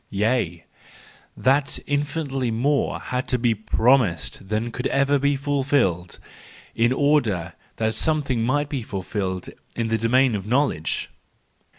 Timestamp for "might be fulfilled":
8.41-9.51